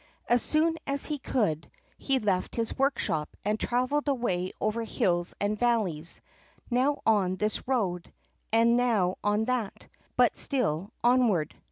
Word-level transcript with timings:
As 0.27 0.41
soon 0.41 0.77
as 0.87 1.05
he 1.05 1.19
could, 1.19 1.69
he 1.95 2.17
left 2.17 2.55
his 2.55 2.75
workshop, 2.75 3.37
and 3.45 3.59
traveled 3.59 4.07
away 4.07 4.51
over 4.59 4.83
hills 4.83 5.35
and 5.39 5.59
valleys, 5.59 6.21
now 6.71 7.03
on 7.05 7.35
this 7.35 7.67
road, 7.67 8.11
and 8.51 8.75
now 8.75 9.17
on 9.23 9.45
that; 9.45 9.85
but 10.17 10.35
still 10.35 10.91
onward. 11.03 11.53